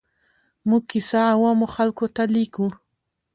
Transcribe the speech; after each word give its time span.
موږ 0.69 0.83
کیسه 0.91 1.19
عوامو 1.33 1.67
خلکو 1.75 2.05
ته 2.15 2.23
لیکو. 2.33 2.67